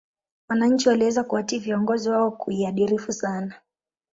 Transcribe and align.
wananchi 0.49 0.89
waliweza 0.89 1.23
kuwatii 1.23 1.59
viongozi 1.59 2.09
wao 2.09 2.31
kiuadirifu 2.31 3.13
sana 3.13 3.55